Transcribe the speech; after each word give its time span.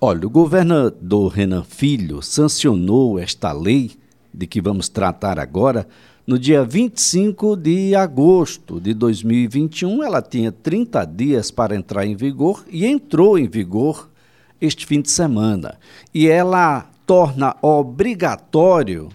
Olha, 0.00 0.28
o 0.28 0.30
governador 0.30 1.32
Renan 1.32 1.64
Filho 1.64 2.22
sancionou 2.22 3.18
esta 3.18 3.50
lei 3.50 3.96
de 4.32 4.46
que 4.46 4.60
vamos 4.60 4.88
tratar 4.88 5.40
agora 5.40 5.88
no 6.24 6.38
dia 6.38 6.62
25 6.62 7.56
de 7.56 7.96
agosto 7.96 8.80
de 8.80 8.94
2021. 8.94 10.04
Ela 10.04 10.22
tinha 10.22 10.52
30 10.52 11.04
dias 11.04 11.50
para 11.50 11.74
entrar 11.74 12.06
em 12.06 12.14
vigor 12.14 12.64
e 12.70 12.86
entrou 12.86 13.36
em 13.36 13.48
vigor 13.48 14.08
este 14.60 14.86
fim 14.86 15.00
de 15.00 15.10
semana. 15.10 15.76
E 16.14 16.28
ela 16.28 16.88
torna 17.04 17.56
obrigatório 17.60 19.08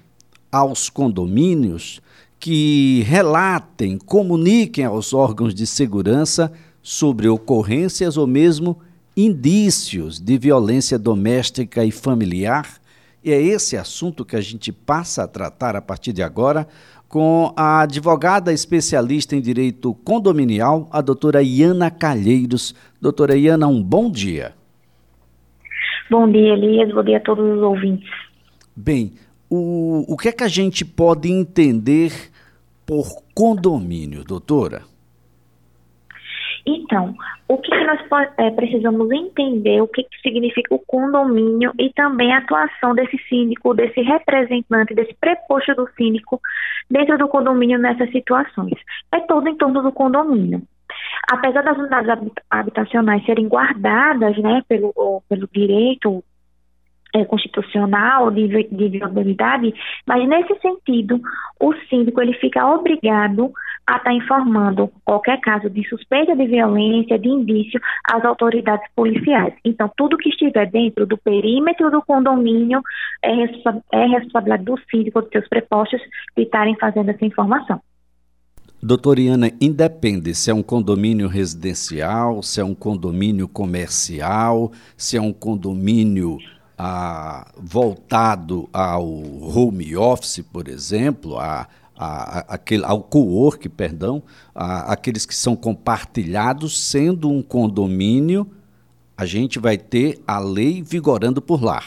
aos 0.52 0.90
condomínios 0.90 2.02
que 2.38 3.06
relatem, 3.08 3.98
comuniquem 3.98 4.84
aos 4.84 5.14
órgãos 5.14 5.56
de 5.56 5.66
segurança 5.66 6.52
sobre 6.82 7.30
ocorrências 7.30 8.18
ou 8.18 8.28
mesmo 8.28 8.80
indícios 9.16 10.20
de 10.20 10.38
violência 10.38 10.98
doméstica 10.98 11.84
e 11.84 11.92
familiar. 11.92 12.68
E 13.24 13.32
é 13.32 13.42
esse 13.42 13.78
assunto 13.78 14.26
que 14.26 14.36
a 14.36 14.42
gente 14.42 14.72
passa 14.72 15.24
a 15.24 15.28
tratar 15.28 15.76
a 15.76 15.82
partir 15.82 16.12
de 16.12 16.22
agora 16.22 16.68
com 17.08 17.54
a 17.56 17.82
advogada 17.82 18.52
especialista 18.52 19.36
em 19.36 19.42
direito 19.42 19.94
condominial, 20.04 20.90
a 20.92 21.00
doutora 21.00 21.44
Iana 21.44 21.92
Calheiros. 21.92 22.74
Doutora 23.00 23.38
Iana, 23.38 23.68
um 23.68 23.84
bom 23.84 24.10
dia. 24.10 24.54
Bom 26.10 26.30
dia, 26.32 26.54
Elias. 26.54 26.92
Bom 26.92 27.04
dia 27.04 27.18
a 27.18 27.22
todos 27.22 27.46
os 27.58 27.62
ouvintes. 27.62 28.10
Bem, 28.76 29.14
o, 29.50 30.04
o 30.12 30.18
que 30.18 30.30
é 30.30 30.32
que 30.32 30.44
a 30.44 30.48
gente 30.48 30.84
pode 30.84 31.32
entender 31.32 32.12
por 32.86 33.06
condomínio, 33.36 34.24
doutora? 34.24 34.82
Então, 36.66 37.14
o 37.48 37.58
que, 37.58 37.70
que 37.70 37.84
nós 37.84 38.00
é, 38.38 38.50
precisamos 38.52 39.12
entender, 39.12 39.82
o 39.82 39.88
que, 39.88 40.04
que 40.04 40.22
significa 40.22 40.74
o 40.74 40.80
condomínio 40.80 41.74
e 41.78 41.92
também 41.92 42.34
a 42.34 42.38
atuação 42.38 42.96
desse 42.96 43.18
síndico, 43.28 43.74
desse 43.74 44.02
representante, 44.02 44.96
desse 44.96 45.14
preposto 45.16 45.76
do 45.76 45.90
síndico 45.98 46.40
dentro 46.90 47.18
do 47.18 47.28
condomínio 47.28 47.78
nessas 47.78 48.10
situações. 48.12 48.80
É 49.12 49.20
todo 49.22 49.48
em 49.50 49.58
torno 49.58 49.82
do 49.82 49.92
condomínio. 49.92 50.62
Apesar 51.30 51.64
das 51.64 51.78
unidades 51.78 52.32
habitacionais 52.50 53.26
serem 53.26 53.48
guardadas 53.48 54.38
né, 54.38 54.62
pelo, 54.68 55.22
pelo 55.28 55.48
direito 55.52 56.24
é, 57.14 57.26
constitucional 57.26 58.32
de, 58.32 58.48
de 58.48 58.90
viabilidade, 58.90 59.74
mas 60.06 60.28
nesse 60.28 60.58
sentido, 60.60 61.22
o 61.60 61.74
síndico 61.90 62.22
ele 62.22 62.34
fica 62.34 62.66
obrigado 62.66 63.52
a 63.86 63.98
estar 63.98 64.04
tá 64.04 64.14
informando 64.14 64.92
qualquer 65.04 65.40
caso 65.42 65.70
de 65.70 65.88
suspeita 65.88 66.36
de 66.36 66.48
violência, 66.48 67.20
de 67.20 67.28
indício, 67.28 67.80
às 68.12 68.24
autoridades 68.24 68.88
policiais. 68.96 69.54
Então, 69.64 69.92
tudo 69.96 70.18
que 70.18 70.30
estiver 70.30 70.70
dentro 70.70 71.06
do 71.06 71.18
perímetro 71.18 71.92
do 71.92 72.02
condomínio 72.02 72.82
é, 73.22 73.32
é 73.92 74.06
responsabilidade 74.06 74.64
do 74.64 74.80
síndico, 74.90 75.22
dos 75.22 75.30
seus 75.30 75.48
prepostos, 75.48 76.02
de 76.36 76.44
estarem 76.44 76.76
fazendo 76.78 77.10
essa 77.10 77.26
informação. 77.26 77.82
Doutora 78.82 79.22
Iana, 79.22 79.50
independe 79.62 80.36
se 80.36 80.52
é 80.52 80.54
um 80.54 80.62
condomínio 80.62 81.30
residencial, 81.30 82.44
se 82.44 82.60
é 82.60 82.66
um 82.66 82.76
condomínio 82.76 83.48
comercial, 83.48 84.74
se 84.98 85.16
é 85.16 85.22
um 85.22 85.32
condomínio 85.32 86.38
ah, 86.78 87.50
voltado 87.56 88.68
ao 88.74 89.06
home 89.06 89.96
office, 89.96 90.42
por 90.52 90.68
exemplo, 90.68 91.40
a, 91.40 91.66
a, 91.98 92.56
aquele, 92.56 92.84
ao 92.86 93.02
co-work, 93.02 93.70
perdão, 93.70 94.24
a, 94.54 94.94
aqueles 94.94 95.26
que 95.26 95.36
são 95.36 95.56
compartilhados, 95.56 96.78
sendo 96.90 97.30
um 97.30 97.42
condomínio, 97.42 98.48
a 99.18 99.26
gente 99.26 99.60
vai 99.60 99.78
ter 99.78 100.20
a 100.28 100.40
lei 100.40 100.82
vigorando 100.82 101.42
por 101.42 101.64
lá. 101.64 101.82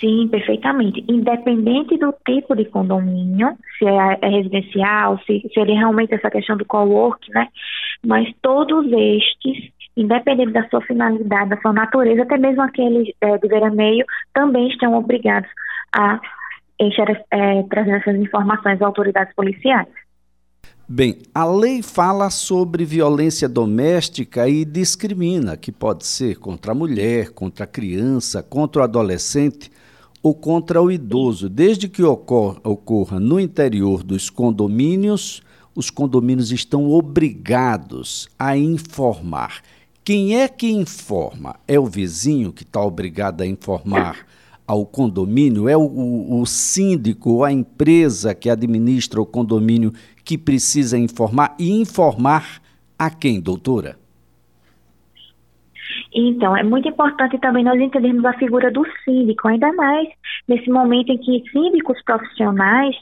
Sim, 0.00 0.28
perfeitamente. 0.28 1.04
Independente 1.08 1.98
do 1.98 2.14
tipo 2.26 2.56
de 2.56 2.64
condomínio, 2.64 3.56
se 3.78 3.84
é, 3.84 4.18
é 4.22 4.28
residencial, 4.28 5.18
se, 5.26 5.46
se 5.52 5.60
ele 5.60 5.74
realmente 5.74 6.14
essa 6.14 6.30
questão 6.30 6.56
do 6.56 6.64
co-work, 6.64 7.30
né? 7.32 7.46
Mas 8.04 8.32
todos 8.40 8.86
estes 8.86 9.70
independente 9.96 10.52
da 10.52 10.66
sua 10.68 10.80
finalidade, 10.82 11.50
da 11.50 11.60
sua 11.60 11.72
natureza, 11.72 12.22
até 12.22 12.38
mesmo 12.38 12.62
aqueles 12.62 13.12
é, 13.20 13.36
do 13.36 13.48
veraneio, 13.48 14.06
também 14.32 14.68
estão 14.68 14.94
obrigados 14.94 15.50
a 15.92 16.20
encher, 16.80 17.24
é, 17.30 17.62
trazer 17.64 17.92
essas 17.92 18.16
informações 18.16 18.76
às 18.76 18.82
autoridades 18.82 19.34
policiais. 19.34 19.88
Bem, 20.88 21.18
a 21.32 21.44
lei 21.44 21.82
fala 21.82 22.30
sobre 22.30 22.84
violência 22.84 23.48
doméstica 23.48 24.48
e 24.48 24.64
discrimina, 24.64 25.56
que 25.56 25.70
pode 25.70 26.04
ser 26.04 26.36
contra 26.38 26.72
a 26.72 26.74
mulher, 26.74 27.30
contra 27.30 27.64
a 27.64 27.68
criança, 27.68 28.42
contra 28.42 28.82
o 28.82 28.84
adolescente 28.84 29.70
ou 30.20 30.34
contra 30.34 30.82
o 30.82 30.90
idoso, 30.90 31.48
desde 31.48 31.88
que 31.88 32.02
ocorra 32.02 33.20
no 33.20 33.38
interior 33.38 34.02
dos 34.02 34.28
condomínios, 34.28 35.42
os 35.76 35.90
condomínios 35.90 36.50
estão 36.50 36.90
obrigados 36.90 38.28
a 38.36 38.56
informar. 38.56 39.62
Quem 40.02 40.40
é 40.40 40.48
que 40.48 40.72
informa? 40.72 41.54
É 41.68 41.78
o 41.78 41.86
vizinho 41.86 42.52
que 42.52 42.64
está 42.64 42.82
obrigado 42.82 43.42
a 43.42 43.46
informar 43.46 44.26
ao 44.70 44.86
condomínio? 44.86 45.68
É 45.68 45.76
o, 45.76 45.80
o, 45.80 46.40
o 46.40 46.46
síndico 46.46 47.30
ou 47.30 47.44
a 47.44 47.50
empresa 47.50 48.34
que 48.34 48.48
administra 48.48 49.20
o 49.20 49.26
condomínio 49.26 49.92
que 50.24 50.38
precisa 50.38 50.96
informar? 50.96 51.56
E 51.58 51.72
informar 51.80 52.62
a 52.96 53.10
quem, 53.10 53.40
doutora? 53.40 53.98
Então, 56.14 56.56
é 56.56 56.62
muito 56.62 56.88
importante 56.88 57.36
também 57.38 57.64
nós 57.64 57.80
entendermos 57.80 58.24
a 58.24 58.32
figura 58.34 58.70
do 58.70 58.84
síndico, 59.04 59.48
ainda 59.48 59.72
mais 59.72 60.08
nesse 60.46 60.70
momento 60.70 61.10
em 61.10 61.18
que 61.18 61.42
síndicos 61.50 62.00
profissionais 62.04 62.94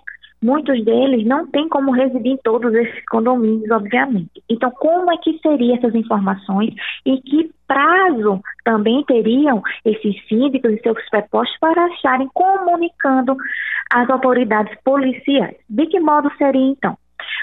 muitos 0.42 0.84
deles 0.84 1.26
não 1.26 1.46
têm 1.46 1.68
como 1.68 1.90
residir 1.90 2.32
em 2.32 2.36
todos 2.38 2.72
esses 2.74 3.04
condomínios, 3.06 3.70
obviamente. 3.70 4.42
Então, 4.48 4.70
como 4.70 5.10
é 5.12 5.16
que 5.18 5.38
seriam 5.40 5.76
essas 5.76 5.94
informações 5.94 6.74
e 7.04 7.20
que 7.20 7.50
prazo 7.66 8.40
também 8.64 9.04
teriam 9.04 9.62
esses 9.84 10.14
síndicos 10.28 10.72
e 10.72 10.80
seus 10.80 10.98
prepostos 11.10 11.58
para 11.58 11.88
estarem 11.94 12.28
comunicando 12.32 13.36
às 13.92 14.08
autoridades 14.08 14.76
policiais? 14.84 15.56
De 15.68 15.86
que 15.86 16.00
modo 16.00 16.30
seria, 16.38 16.70
então? 16.70 16.96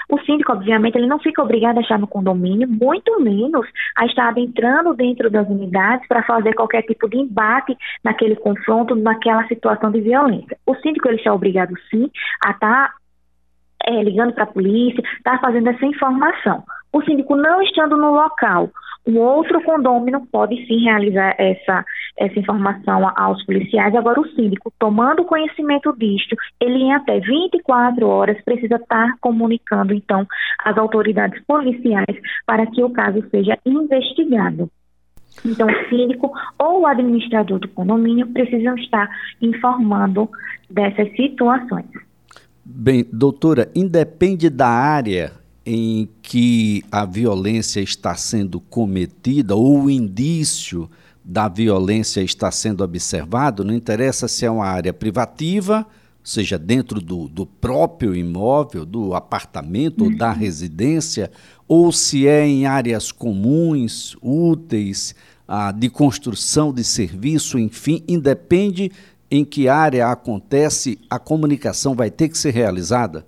O 0.08 0.18
síndico, 0.20 0.52
obviamente, 0.52 0.96
ele 0.96 1.06
não 1.06 1.18
fica 1.18 1.42
obrigado 1.42 1.78
a 1.78 1.80
estar 1.80 1.98
no 1.98 2.06
condomínio, 2.06 2.68
muito 2.68 3.20
menos 3.20 3.66
a 3.96 4.06
estar 4.06 4.28
adentrando 4.28 4.94
dentro 4.94 5.28
das 5.28 5.48
unidades 5.48 6.06
para 6.06 6.22
fazer 6.22 6.54
qualquer 6.54 6.82
tipo 6.82 7.08
de 7.08 7.16
embate 7.16 7.76
naquele 8.04 8.36
confronto, 8.36 8.94
naquela 8.94 9.46
situação 9.48 9.90
de 9.90 10.00
violência. 10.00 10.56
O 10.64 10.74
síndico, 10.76 11.08
ele 11.08 11.16
está 11.16 11.34
obrigado, 11.34 11.74
sim, 11.90 12.08
a 12.44 12.52
estar 12.52 12.94
é, 13.84 14.02
ligando 14.02 14.32
para 14.32 14.44
a 14.44 14.48
polícia, 14.48 15.02
estar 15.16 15.40
fazendo 15.40 15.68
essa 15.70 15.84
informação. 15.84 16.62
O 16.92 17.02
síndico 17.02 17.34
não 17.34 17.60
estando 17.62 17.96
no 17.96 18.12
local, 18.12 18.70
um 19.06 19.18
outro 19.18 19.62
condômino 19.62 20.26
pode 20.32 20.56
sim 20.66 20.82
realizar 20.84 21.34
essa, 21.38 21.84
essa 22.18 22.38
informação 22.38 23.08
aos 23.16 23.44
policiais. 23.44 23.94
Agora, 23.94 24.20
o 24.20 24.28
síndico, 24.30 24.72
tomando 24.78 25.24
conhecimento 25.24 25.94
disto, 25.96 26.36
ele 26.60 26.78
em 26.78 26.92
até 26.92 27.20
24 27.20 28.06
horas 28.06 28.42
precisa 28.44 28.76
estar 28.76 29.16
comunicando, 29.20 29.94
então, 29.94 30.26
às 30.64 30.76
autoridades 30.76 31.40
policiais 31.46 32.16
para 32.44 32.66
que 32.66 32.82
o 32.82 32.90
caso 32.90 33.22
seja 33.30 33.56
investigado. 33.64 34.68
Então, 35.44 35.68
o 35.68 35.88
síndico 35.88 36.32
ou 36.58 36.80
o 36.80 36.86
administrador 36.86 37.58
do 37.60 37.68
condomínio 37.68 38.26
precisam 38.28 38.74
estar 38.76 39.08
informando 39.40 40.28
dessas 40.68 41.14
situações. 41.14 41.86
Bem, 42.64 43.06
doutora, 43.12 43.70
independe 43.76 44.50
da 44.50 44.66
área 44.66 45.45
em 45.66 46.08
que 46.22 46.84
a 46.92 47.04
violência 47.04 47.80
está 47.80 48.14
sendo 48.14 48.60
cometida 48.60 49.56
ou 49.56 49.82
o 49.82 49.90
indício 49.90 50.88
da 51.24 51.48
violência 51.48 52.20
está 52.20 52.52
sendo 52.52 52.84
observado, 52.84 53.64
não 53.64 53.74
interessa 53.74 54.28
se 54.28 54.46
é 54.46 54.50
uma 54.50 54.64
área 54.64 54.92
privativa, 54.92 55.84
seja 56.22 56.56
dentro 56.56 57.00
do, 57.00 57.28
do 57.28 57.44
próprio 57.44 58.14
imóvel, 58.14 58.86
do 58.86 59.12
apartamento 59.12 60.04
uhum. 60.04 60.12
ou 60.12 60.16
da 60.16 60.30
uhum. 60.30 60.38
residência, 60.38 61.32
ou 61.66 61.90
se 61.90 62.28
é 62.28 62.46
em 62.46 62.64
áreas 62.64 63.10
comuns, 63.10 64.16
úteis, 64.22 65.16
ah, 65.48 65.72
de 65.72 65.90
construção 65.90 66.72
de 66.72 66.84
serviço, 66.84 67.58
enfim, 67.58 68.04
independe 68.06 68.92
em 69.28 69.44
que 69.44 69.68
área 69.68 70.08
acontece, 70.08 70.96
a 71.10 71.18
comunicação 71.18 71.96
vai 71.96 72.08
ter 72.10 72.28
que 72.28 72.38
ser 72.38 72.52
realizada? 72.52 73.26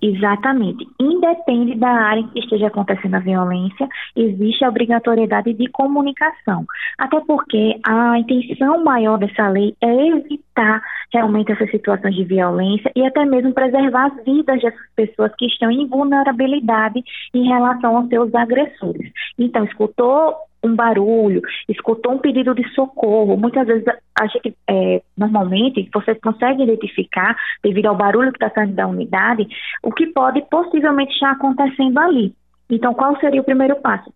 Exatamente. 0.00 0.86
Independe 1.00 1.74
da 1.76 1.88
área 1.88 2.20
em 2.20 2.28
que 2.28 2.40
esteja 2.40 2.66
acontecendo 2.66 3.14
a 3.14 3.20
violência, 3.20 3.88
existe 4.14 4.64
a 4.64 4.68
obrigatoriedade 4.68 5.54
de 5.54 5.68
comunicação. 5.68 6.64
Até 6.98 7.20
porque 7.20 7.80
a 7.86 8.18
intenção 8.18 8.84
maior 8.84 9.18
dessa 9.18 9.48
lei 9.48 9.74
é 9.80 10.08
evitar 10.08 10.82
realmente 11.12 11.52
essas 11.52 11.70
situações 11.70 12.14
de 12.14 12.24
violência 12.24 12.90
e 12.94 13.06
até 13.06 13.24
mesmo 13.24 13.52
preservar 13.54 14.06
as 14.06 14.24
vidas 14.24 14.60
dessas 14.60 14.88
pessoas 14.94 15.32
que 15.36 15.46
estão 15.46 15.70
em 15.70 15.86
vulnerabilidade 15.86 17.02
em 17.32 17.48
relação 17.48 17.96
aos 17.96 18.08
seus 18.08 18.34
agressores. 18.34 19.10
Então, 19.38 19.64
escutou 19.64 20.34
um 20.66 20.74
barulho, 20.74 21.42
escutou 21.68 22.12
um 22.12 22.18
pedido 22.18 22.54
de 22.54 22.68
socorro, 22.74 23.36
muitas 23.36 23.66
vezes 23.66 23.84
a 24.18 24.26
gente, 24.26 24.56
é, 24.68 25.02
normalmente, 25.16 25.88
você 25.92 26.14
consegue 26.14 26.62
identificar, 26.62 27.36
devido 27.62 27.86
ao 27.86 27.96
barulho 27.96 28.32
que 28.32 28.44
está 28.44 28.54
saindo 28.54 28.74
da 28.74 28.86
unidade, 28.86 29.46
o 29.82 29.92
que 29.92 30.06
pode 30.06 30.42
possivelmente 30.50 31.12
estar 31.12 31.32
acontecendo 31.32 31.98
ali. 31.98 32.34
Então, 32.70 32.94
qual 32.94 33.18
seria 33.20 33.40
o 33.40 33.44
primeiro 33.44 33.76
passo? 33.76 34.12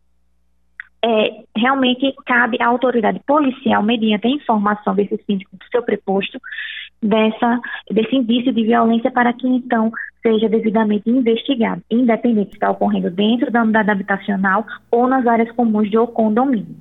É, 1.03 1.45
realmente 1.57 2.15
cabe 2.27 2.59
à 2.61 2.67
autoridade 2.67 3.21
policial, 3.27 3.83
mediante 3.83 4.27
a 4.27 4.31
informação 4.31 4.95
desse 4.95 5.17
síndico 5.25 5.57
do 5.57 5.65
seu 5.71 5.83
preposto, 5.83 6.39
dessa, 7.03 7.61
desse 7.91 8.15
indício 8.15 8.53
de 8.53 8.65
violência 8.65 9.11
para 9.11 9.33
que 9.33 9.49
então 9.49 9.91
seja 10.23 10.49
devidamente 10.49 11.09
investigado, 11.09 11.83
independente 11.91 12.51
se 12.51 12.57
está 12.57 12.71
ocorrendo 12.71 13.11
dentro 13.11 13.51
da 13.51 13.63
unidade 13.63 13.91
habitacional 13.91 14.67
ou 14.91 15.09
nas 15.09 15.27
áreas 15.27 15.51
comuns 15.53 15.91
de 15.91 15.97
condomínio. 16.09 16.77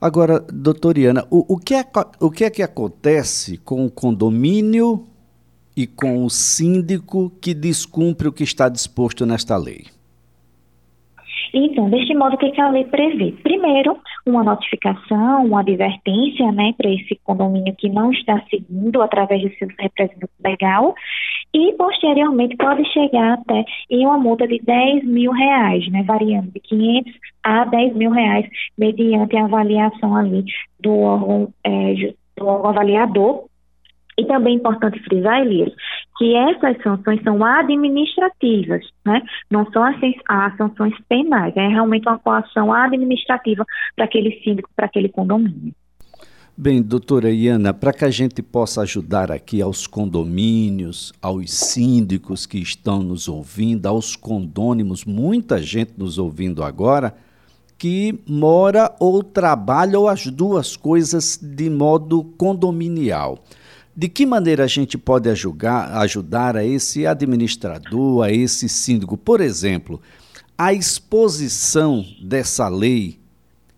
Agora, 0.00 0.40
doutoriana, 0.40 1.26
o, 1.30 1.54
o, 1.54 1.58
que 1.58 1.74
é, 1.74 1.84
o 2.18 2.30
que 2.30 2.44
é 2.44 2.50
que 2.50 2.62
acontece 2.62 3.58
com 3.58 3.84
o 3.84 3.90
condomínio 3.90 5.06
e 5.76 5.86
com 5.86 6.24
o 6.24 6.30
síndico 6.30 7.30
que 7.40 7.52
descumpre 7.52 8.26
o 8.26 8.32
que 8.32 8.42
está 8.42 8.68
disposto 8.68 9.26
nesta 9.26 9.56
lei? 9.56 9.86
Então, 11.52 11.90
deste 11.90 12.14
modo, 12.14 12.34
o 12.34 12.38
que, 12.38 12.60
a 12.60 12.70
lei 12.70 12.84
prevê? 12.84 13.32
Primeiro, 13.42 13.98
uma 14.26 14.44
notificação, 14.44 15.46
uma 15.46 15.60
advertência 15.60 16.50
né, 16.52 16.72
para 16.76 16.90
esse 16.90 17.18
condomínio 17.24 17.74
que 17.76 17.88
não 17.88 18.12
está 18.12 18.40
seguindo 18.48 19.02
através 19.02 19.40
de 19.40 19.56
seu 19.58 19.68
representante 19.78 20.32
legal 20.44 20.94
e, 21.52 21.72
posteriormente, 21.72 22.56
pode 22.56 22.84
chegar 22.92 23.34
até 23.34 23.64
em 23.90 24.06
uma 24.06 24.18
multa 24.18 24.46
de 24.46 24.60
10 24.60 25.04
mil 25.04 25.32
reais, 25.32 25.90
né, 25.90 26.02
variando 26.04 26.50
de 26.52 26.60
500 26.60 27.12
a 27.42 27.64
10 27.64 27.96
mil 27.96 28.10
reais, 28.10 28.46
mediante 28.78 29.36
a 29.36 29.44
avaliação 29.44 30.14
ali 30.14 30.44
do 30.78 30.92
órgão, 30.92 31.48
é, 31.64 32.14
do 32.36 32.46
órgão 32.46 32.70
avaliador 32.70 33.50
e 34.20 34.24
também 34.26 34.54
é 34.54 34.56
importante 34.56 35.00
frisar, 35.00 35.40
Elias, 35.40 35.72
que 36.20 36.36
essas 36.36 36.76
sanções 36.82 37.22
são 37.22 37.42
administrativas, 37.42 38.84
né? 39.06 39.22
não 39.50 39.64
são 39.72 39.82
as, 39.82 39.96
as 40.28 40.54
sanções 40.58 40.92
penais, 41.08 41.56
é 41.56 41.66
realmente 41.66 42.06
uma 42.06 42.18
coação 42.18 42.70
administrativa 42.70 43.64
para 43.96 44.04
aquele 44.04 44.38
síndico, 44.44 44.68
para 44.76 44.84
aquele 44.84 45.08
condomínio. 45.08 45.72
Bem, 46.54 46.82
doutora 46.82 47.30
Iana, 47.30 47.72
para 47.72 47.94
que 47.94 48.04
a 48.04 48.10
gente 48.10 48.42
possa 48.42 48.82
ajudar 48.82 49.32
aqui 49.32 49.62
aos 49.62 49.86
condomínios, 49.86 51.10
aos 51.22 51.50
síndicos 51.54 52.44
que 52.44 52.58
estão 52.58 53.02
nos 53.02 53.26
ouvindo, 53.26 53.86
aos 53.86 54.14
condônimos, 54.14 55.06
muita 55.06 55.56
gente 55.62 55.94
nos 55.96 56.18
ouvindo 56.18 56.62
agora, 56.62 57.14
que 57.78 58.20
mora 58.28 58.94
ou 59.00 59.22
trabalha 59.22 59.98
ou 59.98 60.06
as 60.06 60.26
duas 60.26 60.76
coisas 60.76 61.38
de 61.42 61.70
modo 61.70 62.24
condominial. 62.36 63.42
De 63.94 64.08
que 64.08 64.24
maneira 64.24 64.64
a 64.64 64.68
gente 64.68 64.96
pode 64.96 65.28
ajudar, 65.28 65.96
ajudar 65.98 66.56
a 66.56 66.64
esse 66.64 67.06
administrador, 67.06 68.24
a 68.24 68.32
esse 68.32 68.68
síndico? 68.68 69.16
Por 69.16 69.40
exemplo, 69.40 70.00
a 70.56 70.72
exposição 70.72 72.04
dessa 72.22 72.68
lei 72.68 73.18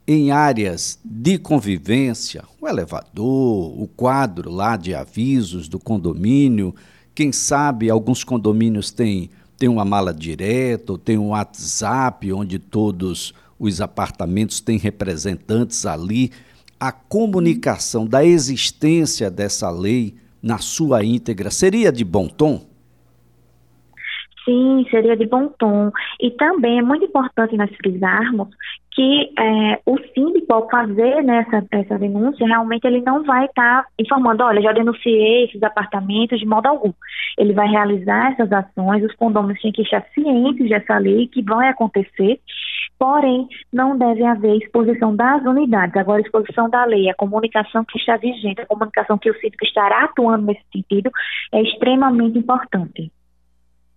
em 0.06 0.31
áreas 0.31 0.99
de 1.05 1.38
convivência, 1.38 2.44
o 2.61 2.69
elevador, 2.69 3.81
o 3.81 3.88
quadro 3.97 4.50
lá 4.50 4.76
de 4.76 4.94
avisos 4.94 5.69
do 5.69 5.79
condomínio, 5.79 6.75
quem 7.15 7.32
sabe 7.32 7.88
alguns 7.88 8.25
condomínios 8.25 8.91
têm, 8.91 9.31
têm 9.56 9.69
uma 9.69 9.85
mala 9.85 10.12
direta, 10.12 10.93
ou 10.93 10.99
tem 10.99 11.17
um 11.17 11.29
WhatsApp 11.29 12.32
onde 12.32 12.58
todos 12.58 13.32
os 13.58 13.81
apartamentos 13.81 14.61
têm 14.61 14.76
representantes 14.76 15.87
ali 15.87 16.32
a 16.82 16.90
comunicação 16.90 18.05
da 18.05 18.25
existência 18.25 19.31
dessa 19.31 19.70
lei 19.70 20.17
na 20.43 20.58
sua 20.58 21.05
íntegra 21.05 21.49
seria 21.49 21.93
de 21.93 22.05
bom 22.05 22.26
tom? 22.26 22.67
Sim, 24.44 24.84
seria 24.90 25.17
de 25.17 25.25
bom 25.25 25.46
tom. 25.46 25.93
E 26.20 26.32
também 26.32 26.81
é 26.81 26.82
muito 26.82 27.05
importante 27.05 27.56
nós 27.56 27.70
frisarmos 27.76 28.49
que 28.90 29.32
é, 29.38 29.81
o 29.87 29.96
síndico, 30.12 30.52
ao 30.52 30.69
fazer 30.69 31.23
né, 31.23 31.46
essa, 31.46 31.64
essa 31.70 31.99
denúncia, 32.00 32.44
realmente 32.46 32.84
ele 32.84 33.00
não 33.00 33.23
vai 33.23 33.46
estar 33.46 33.84
tá 33.84 33.88
informando, 33.96 34.43
olha, 34.43 34.61
já 34.61 34.73
denunciei 34.73 35.44
esses 35.44 35.62
apartamentos 35.62 36.40
de 36.40 36.44
modo 36.44 36.67
algum. 36.67 36.93
Ele 37.38 37.52
vai 37.52 37.69
realizar 37.69 38.32
essas 38.32 38.52
ações, 38.52 39.05
os 39.05 39.14
condôminos 39.14 39.62
têm 39.62 39.70
que 39.70 39.82
estar 39.82 40.05
cientes 40.12 40.69
dessa 40.69 40.99
lei 40.99 41.29
que 41.29 41.43
vai 41.43 41.69
acontecer 41.69 42.40
Porém, 43.02 43.49
não 43.72 43.99
deve 43.99 44.25
haver 44.25 44.58
exposição 44.58 45.16
das 45.16 45.43
unidades. 45.43 45.96
Agora, 45.96 46.22
exposição 46.22 46.70
da 46.70 46.84
lei, 46.84 47.10
a 47.10 47.14
comunicação 47.16 47.84
que 47.84 47.99
está 47.99 48.16
vigente, 48.16 48.60
a 48.60 48.66
comunicação 48.66 49.19
que 49.19 49.28
o 49.28 49.34
síndico 49.40 49.64
estará 49.64 50.04
atuando 50.04 50.46
nesse 50.46 50.62
sentido, 50.72 51.10
é 51.50 51.60
extremamente 51.62 52.38
importante. 52.38 53.10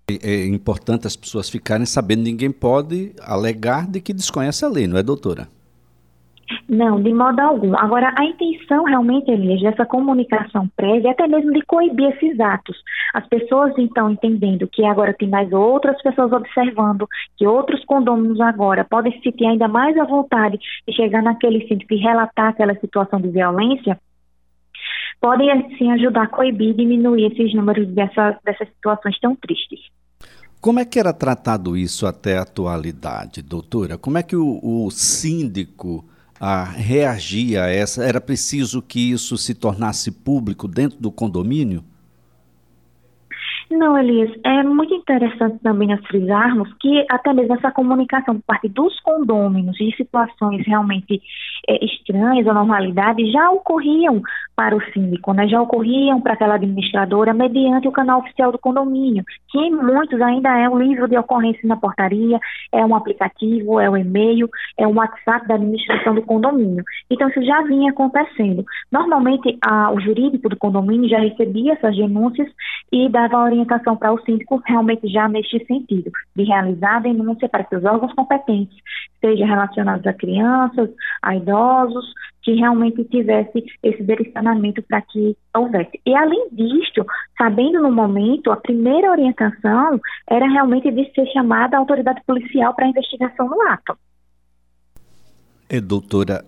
É 0.10 0.48
importante 0.48 1.06
as 1.06 1.16
pessoas 1.16 1.52
ficarem 1.52 1.86
sabendo, 1.86 2.24
ninguém 2.24 2.52
pode 2.52 3.14
alegar 3.22 3.86
de 3.86 4.02
que 4.02 4.12
desconhece 4.12 4.66
a 4.66 4.70
lei, 4.70 4.88
não 4.88 4.98
é, 4.98 5.04
doutora? 5.04 5.48
Não, 6.70 7.02
de 7.02 7.14
modo 7.14 7.40
algum. 7.40 7.76
Agora, 7.78 8.14
a 8.18 8.24
intenção 8.24 8.84
realmente, 8.84 9.32
Elias, 9.32 9.62
dessa 9.62 9.86
comunicação 9.86 10.68
prévia, 10.76 11.12
até 11.12 11.28
mesmo 11.28 11.52
de 11.52 11.62
coibir 11.64 12.14
esses 12.14 12.40
atos. 12.40 12.78
As 13.14 13.28
pessoas, 13.28 13.74
então, 13.78 14.12
entendendo 14.12 14.68
que 14.68 14.86
agora 14.86 15.14
tem 15.14 15.28
mais 15.28 15.52
outras 15.52 16.02
pessoas 16.02 16.32
observando, 16.32 17.08
que 17.38 17.48
outros 17.48 17.84
condôminos 17.86 18.40
agora 18.40 18.84
podem 18.84 19.12
se 19.14 19.22
sentir 19.22 19.46
ainda 19.46 19.68
mais 19.68 19.98
à 19.98 20.04
vontade 20.04 20.60
de 20.88 20.96
chegar 20.96 21.24
naquele 21.24 21.68
sítio 21.68 21.88
e 21.90 21.98
relatar 21.98 22.50
aquela 22.50 22.76
situação 22.76 23.20
de 23.20 23.30
violência, 23.30 24.00
podem, 25.20 25.52
assim, 25.52 25.92
ajudar 25.92 26.24
a 26.24 26.28
coibir 26.28 26.70
e 26.70 26.74
diminuir 26.74 27.32
esses 27.32 27.54
números 27.56 27.88
dessa, 27.88 28.40
dessas 28.44 28.68
situações 28.70 29.20
tão 29.20 29.36
tristes. 29.36 29.80
Como 30.62 30.80
é 30.80 30.86
que 30.86 31.00
era 31.00 31.14
tratado 31.14 31.78
isso 31.78 32.08
até 32.08 32.38
a 32.38 32.42
atualidade, 32.42 33.42
doutora? 33.42 33.98
Como 33.98 34.18
é 34.18 34.24
que 34.24 34.36
o, 34.36 34.60
o 34.64 34.90
síndico 34.90 36.04
a 36.40 36.64
reagir 36.64 37.58
a 37.58 37.68
essa? 37.68 38.04
Era 38.04 38.20
preciso 38.20 38.82
que 38.82 39.00
isso 39.12 39.38
se 39.38 39.54
tornasse 39.54 40.12
público 40.12 40.68
dentro 40.68 41.00
do 41.00 41.12
condomínio? 41.12 41.84
Não, 43.78 43.98
Elias, 43.98 44.32
é 44.46 44.64
muito 44.64 44.94
interessante 44.94 45.60
também 45.62 45.90
nós 45.90 46.00
frisarmos 46.06 46.74
que 46.80 47.06
até 47.10 47.34
mesmo 47.34 47.56
essa 47.56 47.72
comunicação 47.72 48.36
por 48.36 48.44
parte 48.46 48.70
dos 48.70 48.98
condôminos 49.02 49.76
de 49.76 49.94
situações 49.98 50.66
realmente 50.66 51.22
é, 51.68 51.84
estranhas 51.84 52.48
ou 52.48 52.54
normalidades 52.54 53.30
já 53.34 53.52
ocorriam 53.52 54.22
para 54.56 54.76
o 54.76 54.82
síndico, 54.94 55.34
né? 55.34 55.48
já 55.50 55.62
ocorriam 55.62 56.22
para 56.22 56.34
aquela 56.34 56.56
administradora 56.56 57.34
mediante 57.34 57.88
o 57.88 57.92
canal 57.92 58.20
oficial 58.20 58.54
do 58.54 58.58
condomínio, 58.58 59.26
que 59.50 59.60
em 59.60 59.72
muitos 59.72 60.22
ainda 60.22 60.58
é 60.58 60.70
um 60.70 60.80
livro 60.80 61.10
de 61.10 61.18
ocorrência 61.18 61.68
na 61.68 61.76
portaria, 61.76 62.40
é 62.72 62.86
um 62.86 62.96
aplicativo, 62.96 63.80
é 63.82 63.90
um 63.90 63.98
e-mail, 63.98 64.50
é 64.78 64.88
um 64.88 64.96
WhatsApp 64.96 65.48
da 65.48 65.56
administração 65.56 66.16
do 66.16 66.22
condomínio. 66.22 66.84
Então 67.12 67.28
isso 67.28 67.44
já 67.44 67.62
vinha 67.64 67.92
acontecendo. 67.92 68.64
Normalmente 68.90 69.58
a, 69.62 69.92
o 69.92 70.00
jurídico 70.00 70.48
do 70.48 70.56
condomínio 70.56 71.10
já 71.10 71.20
recebia 71.20 71.74
essas 71.74 71.96
denúncias 71.98 72.48
e 72.92 73.10
dava 73.10 73.44
orientação 73.44 73.98
para 73.98 74.14
o 74.14 74.22
síndico 74.22 74.62
realmente 74.66 75.08
já 75.08 75.28
neste 75.28 75.64
sentido, 75.66 76.12
de 76.36 76.44
realizar 76.44 76.98
a 76.98 77.00
denúncia 77.00 77.50
para 77.50 77.68
os 77.72 77.84
órgãos 77.84 78.14
competentes, 78.14 78.78
sejam 79.20 79.48
relacionados 79.48 80.06
a 80.06 80.14
crianças, 80.14 80.90
a 81.22 81.36
idosos, 81.36 82.06
que 82.42 82.54
realmente 82.54 83.04
tivesse 83.06 83.66
esse 83.82 84.04
direcionamento 84.04 84.82
para 84.84 85.02
que 85.02 85.36
houvesse. 85.56 86.00
E 86.06 86.16
além 86.16 86.48
disto, 86.52 87.04
sabendo 87.38 87.82
no 87.82 87.92
momento, 87.92 88.52
a 88.52 88.56
primeira 88.56 89.10
orientação 89.10 90.00
era 90.30 90.48
realmente 90.48 90.92
de 90.92 91.12
ser 91.14 91.26
chamada 91.34 91.76
a 91.76 91.80
autoridade 91.80 92.22
policial 92.26 92.76
para 92.76 92.88
investigação 92.88 93.50
no 93.50 93.62
ato. 93.64 93.98
É, 95.68 95.82
doutora, 95.82 96.46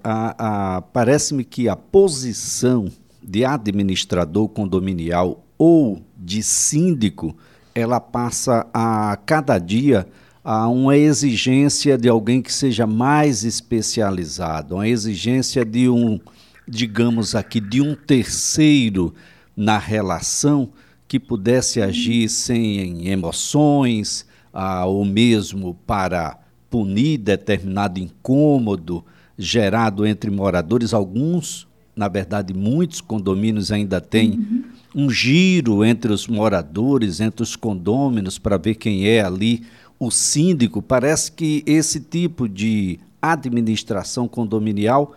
parece-me 0.94 1.44
que 1.44 1.68
a 1.68 1.76
posição 1.76 2.86
de 3.24 3.44
administrador 3.44 4.48
condominial 4.48 5.44
ou 5.58 6.07
de 6.18 6.42
síndico, 6.42 7.36
ela 7.74 8.00
passa 8.00 8.66
a 8.74 9.18
cada 9.26 9.58
dia 9.60 10.08
a 10.44 10.68
uma 10.68 10.96
exigência 10.96 11.98
de 11.98 12.08
alguém 12.08 12.42
que 12.42 12.54
seja 12.54 12.88
mais 12.88 13.44
especializado, 13.44 14.76
uma 14.76 14.88
exigência 14.88 15.66
de 15.66 15.90
um, 15.90 16.20
digamos 16.68 17.36
aqui, 17.36 17.60
de 17.60 17.82
um 17.82 17.94
terceiro 17.94 19.14
na 19.56 19.78
relação 19.78 20.70
que 21.08 21.20
pudesse 21.20 21.82
agir 21.82 22.30
sem 22.30 23.08
emoções, 23.08 24.26
ah, 24.54 24.86
ou 24.86 25.06
mesmo 25.06 25.74
para 25.86 26.38
punir 26.70 27.18
determinado 27.18 28.00
incômodo 28.00 29.06
gerado 29.38 30.06
entre 30.06 30.32
moradores. 30.32 30.94
Alguns, 30.94 31.67
na 31.98 32.08
verdade, 32.08 32.54
muitos 32.54 33.02
condomínios 33.02 33.72
ainda 33.72 34.00
têm 34.00 34.32
uhum. 34.32 34.64
um 34.96 35.10
giro 35.10 35.84
entre 35.84 36.14
os 36.14 36.28
moradores, 36.28 37.20
entre 37.20 37.42
os 37.42 37.56
condôminos, 37.56 38.38
para 38.38 38.58
ver 38.58 38.76
quem 38.76 39.08
é 39.08 39.22
ali 39.22 39.64
o 40.00 40.12
síndico, 40.12 40.82
parece 40.82 41.32
que 41.32 41.64
esse 41.66 42.00
tipo 42.00 42.48
de 42.48 43.00
administração 43.20 44.28
condominial 44.28 45.16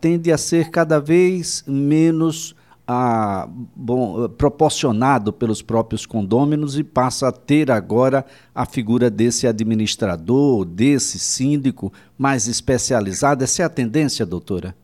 tende 0.00 0.30
a 0.30 0.36
ser 0.36 0.68
cada 0.70 1.00
vez 1.00 1.64
menos 1.66 2.54
a, 2.86 3.48
bom, 3.74 4.28
proporcionado 4.28 5.32
pelos 5.32 5.62
próprios 5.62 6.04
condôminos 6.04 6.76
e 6.76 6.84
passa 6.84 7.28
a 7.28 7.32
ter 7.32 7.70
agora 7.70 8.26
a 8.54 8.66
figura 8.66 9.08
desse 9.08 9.46
administrador, 9.46 10.64
desse 10.64 11.18
síndico 11.18 11.92
mais 12.18 12.46
especializado. 12.46 13.44
Essa 13.44 13.62
é 13.62 13.64
a 13.64 13.70
tendência, 13.70 14.26
doutora? 14.26 14.74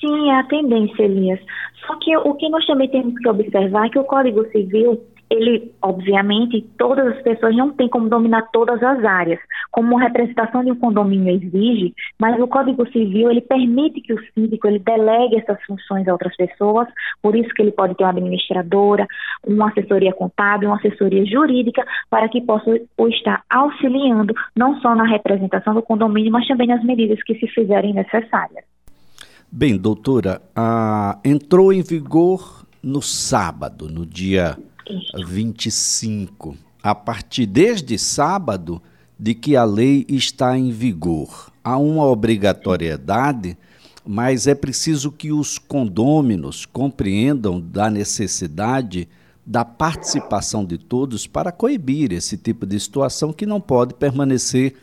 Sim, 0.00 0.30
é 0.30 0.36
a 0.36 0.44
tendência, 0.44 1.02
Elias. 1.02 1.40
Só 1.86 1.96
que 1.98 2.16
o 2.16 2.34
que 2.34 2.48
nós 2.48 2.64
também 2.66 2.88
temos 2.88 3.18
que 3.18 3.28
observar 3.28 3.86
é 3.86 3.90
que 3.90 3.98
o 3.98 4.04
Código 4.04 4.44
Civil 4.50 5.00
ele, 5.30 5.72
obviamente, 5.82 6.62
todas 6.78 7.06
as 7.06 7.22
pessoas 7.22 7.54
não 7.54 7.72
têm 7.72 7.88
como 7.88 8.08
dominar 8.08 8.48
todas 8.50 8.82
as 8.82 9.04
áreas, 9.04 9.38
como 9.70 9.98
a 9.98 10.02
representação 10.02 10.64
de 10.64 10.70
um 10.70 10.76
condomínio 10.76 11.34
exige, 11.34 11.94
mas 12.18 12.40
o 12.40 12.48
Código 12.48 12.90
Civil, 12.90 13.30
ele 13.30 13.42
permite 13.42 14.00
que 14.00 14.14
o 14.14 14.20
síndico, 14.32 14.66
ele 14.66 14.78
delegue 14.78 15.36
essas 15.36 15.62
funções 15.64 16.08
a 16.08 16.12
outras 16.12 16.34
pessoas, 16.36 16.88
por 17.22 17.36
isso 17.36 17.50
que 17.50 17.62
ele 17.62 17.72
pode 17.72 17.94
ter 17.94 18.04
uma 18.04 18.10
administradora, 18.10 19.06
uma 19.46 19.68
assessoria 19.68 20.12
contábil, 20.12 20.70
uma 20.70 20.78
assessoria 20.78 21.24
jurídica, 21.26 21.84
para 22.08 22.28
que 22.28 22.40
possa 22.40 22.80
o 22.96 23.08
estar 23.08 23.42
auxiliando, 23.50 24.34
não 24.56 24.80
só 24.80 24.94
na 24.94 25.04
representação 25.04 25.74
do 25.74 25.82
condomínio, 25.82 26.32
mas 26.32 26.46
também 26.46 26.68
nas 26.68 26.82
medidas 26.82 27.22
que 27.22 27.34
se 27.34 27.46
fizerem 27.48 27.92
necessárias. 27.92 28.67
Bem, 29.50 29.78
doutora, 29.78 30.42
ah, 30.54 31.18
entrou 31.24 31.72
em 31.72 31.80
vigor 31.80 32.66
no 32.82 33.00
sábado, 33.00 33.88
no 33.88 34.04
dia 34.04 34.58
25. 35.26 36.54
A 36.82 36.94
partir 36.94 37.46
desde 37.46 37.98
sábado 37.98 38.82
de 39.18 39.34
que 39.34 39.56
a 39.56 39.64
lei 39.64 40.04
está 40.06 40.56
em 40.56 40.70
vigor. 40.70 41.50
Há 41.64 41.78
uma 41.78 42.04
obrigatoriedade, 42.04 43.56
mas 44.06 44.46
é 44.46 44.54
preciso 44.54 45.10
que 45.10 45.32
os 45.32 45.58
condôminos 45.58 46.66
compreendam 46.66 47.58
da 47.58 47.88
necessidade 47.88 49.08
da 49.46 49.64
participação 49.64 50.62
de 50.62 50.76
todos 50.76 51.26
para 51.26 51.50
coibir 51.50 52.12
esse 52.12 52.36
tipo 52.36 52.66
de 52.66 52.78
situação 52.78 53.32
que 53.32 53.46
não 53.46 53.62
pode 53.62 53.94
permanecer, 53.94 54.74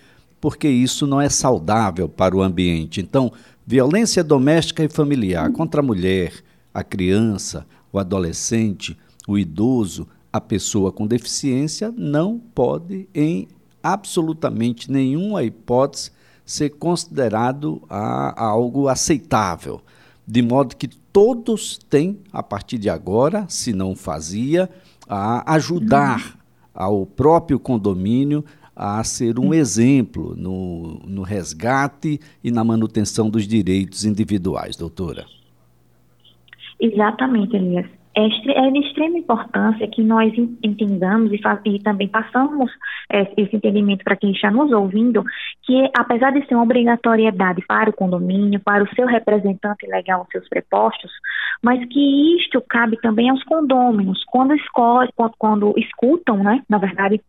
porque 0.41 0.67
isso 0.67 1.05
não 1.05 1.21
é 1.21 1.29
saudável 1.29 2.09
para 2.09 2.35
o 2.35 2.41
ambiente. 2.41 2.99
Então, 2.99 3.31
violência 3.65 4.23
doméstica 4.23 4.83
e 4.83 4.89
familiar 4.89 5.51
contra 5.51 5.81
a 5.81 5.83
mulher, 5.83 6.33
a 6.73 6.83
criança, 6.83 7.65
o 7.91 7.97
adolescente, 7.97 8.97
o 9.27 9.37
idoso, 9.37 10.07
a 10.31 10.39
pessoa 10.39 10.91
com 10.91 11.07
deficiência, 11.07 11.93
não 11.95 12.37
pode, 12.37 13.07
em 13.13 13.47
absolutamente 13.81 14.91
nenhuma 14.91 15.43
hipótese, 15.43 16.11
ser 16.45 16.71
considerado 16.71 17.81
a, 17.89 18.43
a 18.43 18.45
algo 18.45 18.87
aceitável. 18.87 19.81
De 20.27 20.41
modo 20.41 20.75
que 20.75 20.87
todos 20.87 21.79
têm, 21.89 22.19
a 22.31 22.43
partir 22.43 22.77
de 22.77 22.89
agora, 22.89 23.45
se 23.47 23.73
não 23.73 23.95
fazia, 23.95 24.69
a 25.07 25.53
ajudar 25.53 26.37
ao 26.73 27.05
próprio 27.05 27.59
condomínio 27.59 28.43
a 28.75 29.03
ser 29.03 29.39
um 29.39 29.53
exemplo 29.53 30.35
no, 30.35 30.99
no 31.05 31.21
resgate 31.21 32.19
e 32.43 32.51
na 32.51 32.63
manutenção 32.63 33.29
dos 33.29 33.47
direitos 33.47 34.03
individuais, 34.03 34.75
doutora. 34.75 35.25
Exatamente, 36.79 37.55
Elias 37.55 37.87
é, 38.15 38.25
é 38.25 38.71
de 38.71 38.79
extrema 38.79 39.17
importância 39.17 39.87
que 39.87 40.01
nós 40.01 40.33
entendamos 40.63 41.31
e, 41.31 41.39
e 41.65 41.79
também 41.79 42.07
passamos 42.07 42.71
é, 43.11 43.21
esse 43.37 43.55
entendimento 43.55 44.03
para 44.03 44.15
quem 44.15 44.31
está 44.31 44.49
nos 44.49 44.71
ouvindo, 44.71 45.23
que 45.63 45.89
apesar 45.97 46.31
de 46.31 46.45
ser 46.47 46.55
uma 46.55 46.63
obrigatoriedade 46.63 47.63
para 47.67 47.89
o 47.89 47.93
condomínio, 47.93 48.59
para 48.59 48.83
o 48.83 48.95
seu 48.95 49.05
representante 49.05 49.85
legal, 49.87 50.21
os 50.21 50.29
seus 50.29 50.47
prepostos, 50.47 51.11
mas 51.61 51.83
que 51.87 52.37
isto 52.37 52.61
cabe 52.61 52.97
também 52.97 53.29
aos 53.29 53.43
condôminos, 53.43 54.23
quando, 54.27 54.55
escolhe, 54.55 55.09
quando, 55.15 55.33
quando 55.37 55.73
escutam, 55.77 56.37
né, 56.37 56.61
na 56.69 56.77
verdade, 56.77 57.21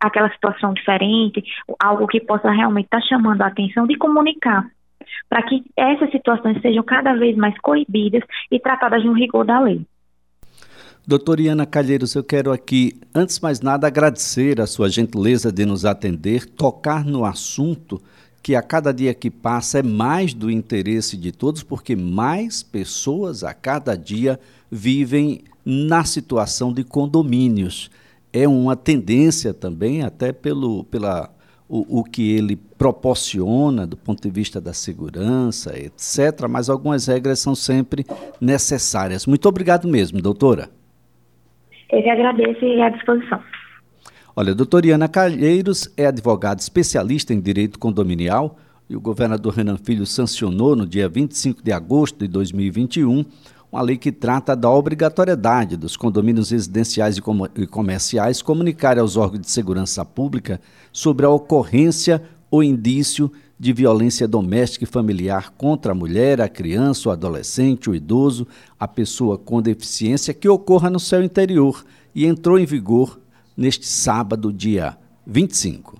aquela 0.00 0.30
situação 0.30 0.74
diferente, 0.74 1.42
algo 1.82 2.06
que 2.06 2.20
possa 2.20 2.50
realmente 2.50 2.86
estar 2.86 3.00
tá 3.00 3.06
chamando 3.06 3.42
a 3.42 3.46
atenção, 3.46 3.86
de 3.86 3.96
comunicar 3.96 4.66
para 5.28 5.42
que 5.42 5.62
essas 5.76 6.10
situações 6.10 6.60
sejam 6.60 6.82
cada 6.82 7.14
vez 7.14 7.36
mais 7.36 7.56
coibidas 7.60 8.22
e 8.50 8.58
tratadas 8.58 9.04
no 9.04 9.12
rigor 9.12 9.44
da 9.44 9.60
lei. 9.60 9.86
Doutora 11.10 11.42
Iana 11.42 11.66
Calheiros, 11.66 12.14
eu 12.14 12.22
quero 12.22 12.52
aqui, 12.52 13.00
antes 13.12 13.34
de 13.34 13.42
mais 13.42 13.60
nada, 13.60 13.84
agradecer 13.84 14.60
a 14.60 14.66
sua 14.68 14.88
gentileza 14.88 15.50
de 15.50 15.66
nos 15.66 15.84
atender, 15.84 16.46
tocar 16.46 17.04
no 17.04 17.24
assunto 17.24 18.00
que 18.40 18.54
a 18.54 18.62
cada 18.62 18.92
dia 18.92 19.12
que 19.12 19.28
passa 19.28 19.80
é 19.80 19.82
mais 19.82 20.32
do 20.32 20.48
interesse 20.48 21.16
de 21.16 21.32
todos, 21.32 21.64
porque 21.64 21.96
mais 21.96 22.62
pessoas 22.62 23.42
a 23.42 23.52
cada 23.52 23.96
dia 23.96 24.38
vivem 24.70 25.40
na 25.64 26.04
situação 26.04 26.72
de 26.72 26.84
condomínios. 26.84 27.90
É 28.32 28.46
uma 28.46 28.76
tendência 28.76 29.52
também, 29.52 30.04
até 30.04 30.30
pelo, 30.32 30.84
pela, 30.84 31.28
o, 31.68 31.98
o 31.98 32.04
que 32.04 32.30
ele 32.30 32.54
proporciona 32.54 33.84
do 33.84 33.96
ponto 33.96 34.22
de 34.22 34.30
vista 34.30 34.60
da 34.60 34.72
segurança, 34.72 35.76
etc., 35.76 36.46
mas 36.48 36.70
algumas 36.70 37.06
regras 37.06 37.40
são 37.40 37.56
sempre 37.56 38.06
necessárias. 38.40 39.26
Muito 39.26 39.48
obrigado 39.48 39.88
mesmo, 39.88 40.22
doutora. 40.22 40.70
Eu 41.92 42.02
que 42.02 42.08
agradeço 42.08 42.64
e 42.64 42.80
à 42.80 42.88
disposição. 42.88 43.40
Olha, 44.36 44.52
a 44.52 44.54
doutora 44.54 44.86
Iana 44.86 45.08
Calheiros 45.08 45.92
é 45.96 46.06
advogada 46.06 46.60
especialista 46.60 47.34
em 47.34 47.40
direito 47.40 47.78
condominial 47.78 48.56
e 48.88 48.96
o 48.96 49.00
governador 49.00 49.54
Renan 49.54 49.76
Filho 49.76 50.06
sancionou 50.06 50.76
no 50.76 50.86
dia 50.86 51.08
25 51.08 51.62
de 51.62 51.72
agosto 51.72 52.18
de 52.18 52.28
2021 52.28 53.24
uma 53.72 53.82
lei 53.82 53.96
que 53.96 54.10
trata 54.10 54.56
da 54.56 54.68
obrigatoriedade 54.68 55.76
dos 55.76 55.96
condomínios 55.96 56.50
residenciais 56.50 57.16
e 57.18 57.66
comerciais 57.68 58.42
comunicarem 58.42 59.00
aos 59.00 59.16
órgãos 59.16 59.42
de 59.42 59.50
segurança 59.50 60.04
pública 60.04 60.60
sobre 60.92 61.24
a 61.24 61.30
ocorrência 61.30 62.20
ou 62.50 62.64
indício 62.64 63.30
de 63.60 63.74
violência 63.74 64.26
doméstica 64.26 64.84
e 64.84 64.86
familiar 64.86 65.50
contra 65.50 65.92
a 65.92 65.94
mulher, 65.94 66.40
a 66.40 66.48
criança, 66.48 67.10
o 67.10 67.12
adolescente, 67.12 67.90
o 67.90 67.94
idoso, 67.94 68.46
a 68.78 68.88
pessoa 68.88 69.36
com 69.36 69.60
deficiência 69.60 70.32
que 70.32 70.48
ocorra 70.48 70.88
no 70.88 70.98
seu 70.98 71.22
interior 71.22 71.84
e 72.14 72.24
entrou 72.24 72.58
em 72.58 72.64
vigor 72.64 73.20
neste 73.54 73.86
sábado, 73.86 74.50
dia 74.50 74.96
25. 75.26 75.99